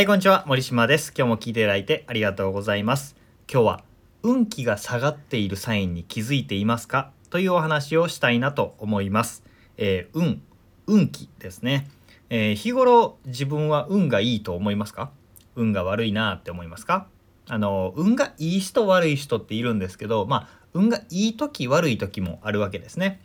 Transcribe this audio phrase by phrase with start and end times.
[0.00, 0.44] はい、こんにちは。
[0.46, 1.12] 森島です。
[1.14, 3.16] 今日も聞いていただいてありがとうございます。
[3.52, 3.84] 今日は
[4.22, 7.12] 運気が下がっているサインに気づいていますか？
[7.28, 9.44] というお話をしたいなと思います。
[9.76, 10.40] えー運、
[10.86, 11.86] 運気ですね。
[12.30, 15.10] えー日頃自分は運がいいと思いますか？
[15.54, 17.06] 運が悪いなって思いますか？
[17.50, 23.20] あの、運がいい人悪い人っているんですけど、まあ、運がいい時悪い時もあるわけですね。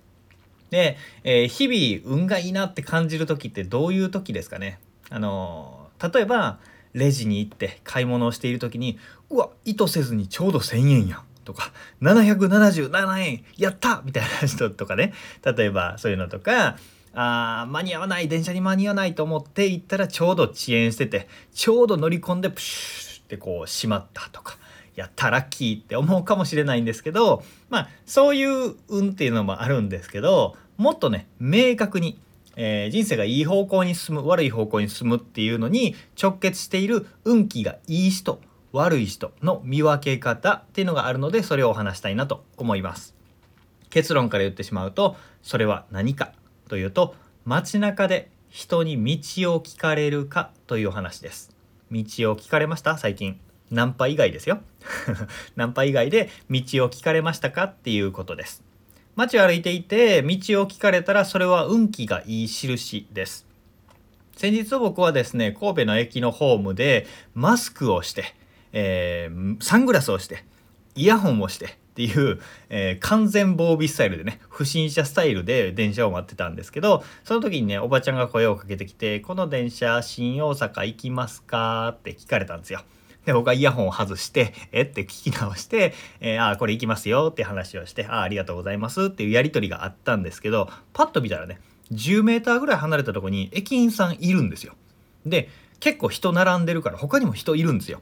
[0.72, 4.82] で、えー日々運がいいなって感じる時ってどういう時ですかね？
[5.10, 6.60] あの例えば
[6.94, 8.98] レジに行って買い物をしている時に
[9.30, 15.14] うわ意図せずにちょうど1,000円やんとか777円やったみたいな人とかね。
[15.44, 16.78] 例えばそういうのとか
[17.14, 24.58] あ間に合わない電車に間に合わないと思って行ったらちょうど遅延しててちょうど乗り込んでプシューってこう閉まったとか
[24.96, 32.20] やったラッキーって思うかもしれないんですけどまあそういう運っていうのもあるんですけどもっとね明確に、
[32.56, 38.40] えー人生がいい方向に進む悪い方向に進むっていうのに直結している運気がいい人
[38.72, 43.16] 悪い人の見分け方っていうのがあるのでそれをお話したいなと思います。
[43.90, 46.34] 結論から言ってしまうとそれは何か
[46.68, 47.16] というと
[47.46, 51.56] 街中で人に道を聞かれるかという話です。
[51.92, 52.04] 道を
[52.36, 52.98] 聞かれました？
[52.98, 53.40] 最近。
[53.72, 54.60] ナンパ以外ですよ。
[55.56, 57.64] ナンパ以外で道を聞かれましたか？
[57.66, 58.64] っていうことです。
[59.16, 63.46] 街を歩いていて道を聞かれたらそれは運気がいい印です
[64.36, 68.36] 先日僕はですね神戸の駅のホームでマスクをして、
[68.74, 70.44] えーサングラスをして
[70.96, 82.82] イヤホンをしてっていう、えー完全防備スタイルでね不審者スタイルで電車を待ってたんですけどその時にねおばちゃんが声をかけてきて「この電車新大阪行きますか?」って聞かれたんですよ。
[83.26, 91.60] で僕はイヤホンを外して「えっ?」て聞き直して「えーあーこれ行きますよ」って話をして「あーありがとうございます」っていうやり取りがあったんですけどパッと見たらね
[91.92, 94.74] 10メーターぐらい離れたとこに駅員さんいるんですよ。
[95.26, 95.50] で
[95.80, 98.02] 結構人並んでるから他にも人いるんですよ。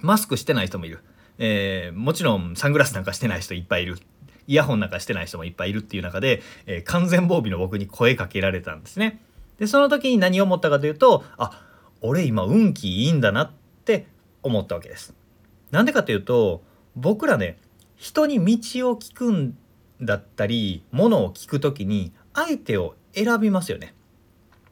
[0.00, 1.00] マスクしてない人もいる。
[1.38, 3.98] えーもちろんサングラスなんかしてない人いっぱいいる。
[4.46, 9.20] イヤホンなんかしてない人もいっぱいいるっていう中で、えー完全防備の僕に声かけられたんですね。
[9.58, 11.62] でその時に何を思ったかというとあ
[12.00, 13.59] 俺今運気いいんだなって
[14.42, 15.14] 思ったわけです。
[15.70, 16.62] なんでかというと
[16.96, 17.58] 僕らね
[17.96, 19.56] 人に道を聞くん
[20.00, 23.94] だったり物を聞く時に相手を選びますよね。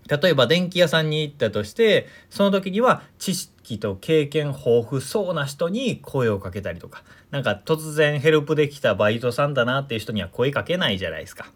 [0.08, 11.52] 例えば電気屋さんに行ったとしてその時には知識と経験豊富そうな人に声をかけたりとかなんか突然ヘルプできたバイトさんだなっていう人には声かけないじゃないですか。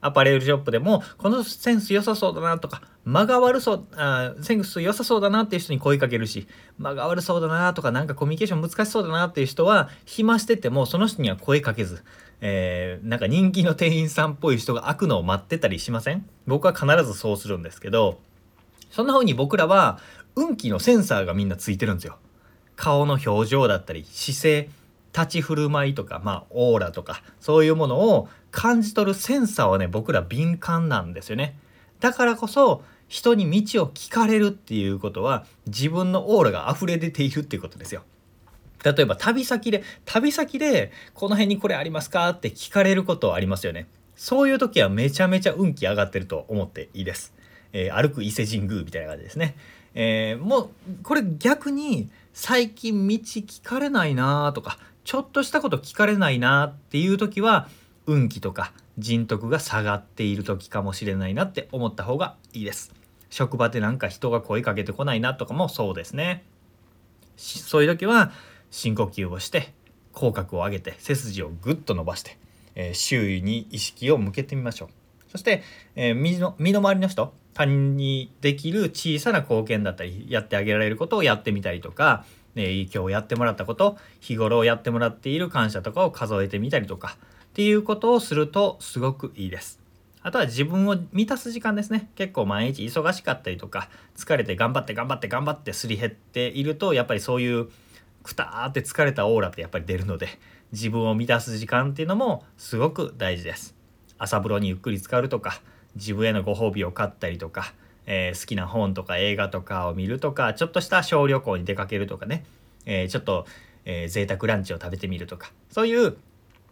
[0.00, 6.46] アパレルショップでもこのセンス良さそうだなとか間が悪そうあセンス良さそうだなっていう人に声かけるし
[6.78, 12.04] 間が悪そうだなとかなんかコミュニケーション難しそうだなっていう人は暇しててもその人には声かけず、
[12.40, 16.24] えーなんか人気の店員さんっぽい人が開くのを待ってたりしません？
[16.46, 18.20] 僕は必ずそうするんですけど
[18.90, 19.98] そんな風に僕らは
[20.36, 22.18] 運気のセンサーがみんなついてるんですよ。
[22.76, 24.70] 顔の表情だったり姿勢
[25.12, 31.58] 立ち振る舞いとかまあオーラとかそういうものを感じ取るセンサーはね僕ら敏感なんですよね。
[31.98, 38.04] だからこそ人に道を聞かれるっていうことは自分のオーラが溢れ出ているっていうことですよ。
[38.84, 43.88] 例えば旅先で旅先でこの辺にこれありますかって聞かれることありますよね。
[44.14, 47.34] そういう時はめちゃめちゃ運気上がってると思っていいです。
[47.72, 49.56] えー歩く伊勢神宮みたいな感じですね。
[49.94, 50.68] えーもう
[51.02, 57.68] これ逆に最近道聞かれないなとかちょっとしたこと聞かれないなっていう時は
[58.06, 62.99] 運気とか人徳が下がっている時かもしれないなって思った方がいいです。
[63.30, 66.44] 職場でなんか人が声かけてこないなとかもそうですね。
[67.36, 68.32] そういう時は
[68.70, 69.72] 深呼吸をして
[70.12, 72.36] 口角を上げて背筋をぐっと伸ばして、
[72.74, 74.88] えー周囲に意識を向けてみましょう
[75.30, 75.62] そして、
[75.96, 82.24] えー身の身の回りの人他人にできる小さな貢献だったりやってあげられることをやってみたりとか、
[82.56, 89.79] えー今日やってもらったこと日頃やってもらっている感謝とかを数えてみたりとかっていうことをするとすごくいいです。
[90.22, 92.10] あとは自分を満たす時間ですね。
[92.14, 97.68] 結構毎日忙しかったりとか、疲れて頑張って頑張って頑張ってすり減っていると、やっぱりそういう
[98.22, 100.28] くたーって疲れたオーラってやっぱり出るので、
[100.72, 103.74] 自分を満たす時間っていうのもすごく大事です。
[104.18, 105.62] 朝風呂にゆっくり浸かるとか、
[105.96, 107.72] 自分へのご褒美を買ったりとか、
[108.06, 112.44] えー好きな本とか映画とかを見るとか、ちょっとした小旅行に出かけるとかね、
[112.84, 113.46] えーちょっと、
[113.86, 116.16] えー贅沢ランチを食べてみるとか、そういう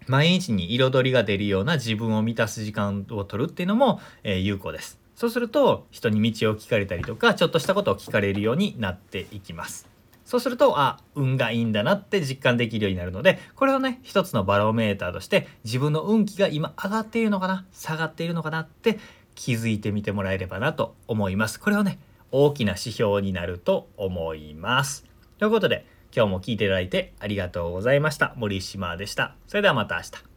[0.06, 4.98] 毎日に彩りが出るような自分を満たす時間を取るっていうのも、えー有効です。
[5.18, 9.88] そうすると人に道を聞かれたりとかちょっとしたことを聞かれるようになっていきます。
[10.24, 19.00] そうするとあ運がいいんだなって実感できるようになるのでこれをね一つのバロメーターとして自分の運気が今上がっているのかな下がっているのかなって
[19.34, 21.58] 気づいてみてもらえればなと思います。
[21.58, 21.98] これをね
[22.30, 25.04] 大きな指標になると思います。
[25.38, 25.84] ということで
[26.14, 28.34] 今日も聞いていただいてありがとうございました。
[28.36, 29.34] 森島でした。
[29.46, 30.27] それではまた明日。